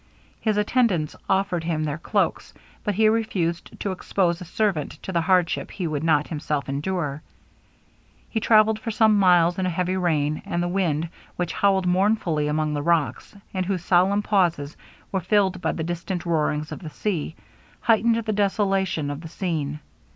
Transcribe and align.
His 0.39 0.57
attendants 0.57 1.15
offered 1.29 1.63
him 1.63 1.83
their 1.83 1.99
cloaks, 1.99 2.55
but 2.83 2.95
he 2.95 3.07
refused 3.07 3.79
to 3.81 3.91
expose 3.91 4.41
a 4.41 4.45
servant 4.45 4.93
to 5.03 5.11
the 5.11 5.21
hardship 5.21 5.69
he 5.69 5.85
would 5.85 6.03
not 6.03 6.29
himself 6.29 6.67
endure. 6.67 7.21
He 8.27 8.39
travelled 8.39 8.79
for 8.79 8.89
some 8.89 9.15
miles 9.19 9.59
in 9.59 9.67
a 9.67 9.69
heavy 9.69 9.95
rain; 9.95 10.41
and 10.43 10.63
the 10.63 10.67
wind, 10.67 11.09
which 11.35 11.53
howled 11.53 11.85
mournfully 11.85 12.47
among 12.47 12.73
the 12.73 12.81
rocks, 12.81 13.35
and 13.53 13.63
whose 13.67 13.85
solemn 13.85 14.23
pauses 14.23 14.75
were 15.11 15.21
filled 15.21 15.61
by 15.61 15.71
the 15.71 15.83
distant 15.83 16.25
roarings 16.25 16.71
of 16.71 16.79
the 16.79 16.89
sea, 16.89 17.35
heightened 17.81 18.15
the 18.25 18.33
desolation 18.33 19.11
of 19.11 19.21
the 19.21 19.29
scene. 19.29 19.81